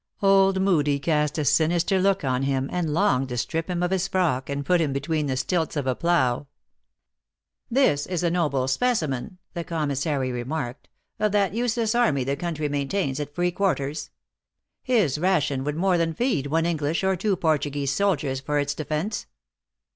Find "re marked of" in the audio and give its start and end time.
10.31-11.33